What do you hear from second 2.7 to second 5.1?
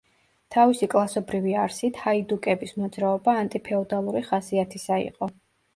მოძრაობა ანტიფეოდალური ხასიათისა